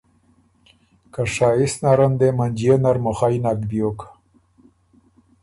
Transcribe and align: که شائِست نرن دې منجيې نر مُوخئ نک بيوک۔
که 1.13 1.21
شائِست 1.33 1.77
نرن 1.85 2.11
دې 2.19 2.29
منجيې 2.37 2.75
نر 2.83 2.97
مُوخئ 3.05 3.35
نک 3.43 3.59
بيوک۔ 3.69 3.99